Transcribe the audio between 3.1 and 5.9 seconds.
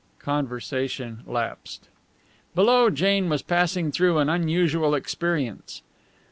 was passing through an unusual experience.